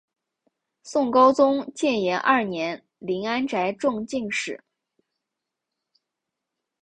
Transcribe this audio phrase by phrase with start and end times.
[0.81, 4.63] 宋高宗建炎二年林安宅中进士。